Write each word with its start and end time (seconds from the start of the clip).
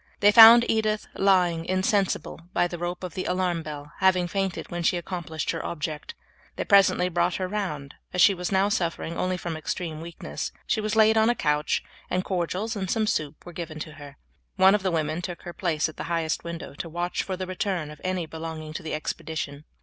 They 0.19 0.31
found 0.31 0.65
Edith 0.67 1.05
lying 1.13 1.63
insensible 1.63 2.41
by 2.53 2.67
the 2.67 2.79
rope 2.79 3.03
of 3.03 3.13
the 3.13 3.25
alarm 3.25 3.61
bell, 3.61 3.91
having 3.99 4.27
fainted 4.27 4.71
when 4.71 4.81
she 4.81 4.95
had 4.95 5.05
accomplished 5.05 5.51
her 5.51 5.63
object. 5.63 6.15
They 6.55 6.63
presently 6.65 7.07
brought 7.07 7.35
her 7.35 7.47
round; 7.47 7.93
as 8.11 8.19
she 8.19 8.33
was 8.33 8.51
now 8.51 8.67
suffering 8.69 9.15
only 9.15 9.37
from 9.37 9.55
extreme 9.55 10.01
weakness, 10.01 10.51
she 10.65 10.81
was 10.81 10.95
laid 10.95 11.17
on 11.19 11.29
a 11.29 11.35
couch, 11.35 11.83
and 12.09 12.23
cordials 12.23 12.75
and 12.75 12.89
some 12.89 13.05
soup 13.05 13.45
were 13.45 13.53
given 13.53 13.77
to 13.81 13.91
her. 13.91 14.17
One 14.55 14.73
of 14.73 14.81
the 14.81 14.89
women 14.89 15.21
took 15.21 15.43
her 15.43 15.53
place 15.53 15.87
at 15.87 15.97
the 15.97 16.05
highest 16.09 16.43
window 16.43 16.73
to 16.73 16.89
watch 16.89 17.21
for 17.21 17.37
the 17.37 17.45
return 17.45 17.91
of 17.91 18.01
any 18.03 18.25
belonging 18.25 18.73
to 18.73 18.81
the 18.81 18.95
expedition. 18.95 19.65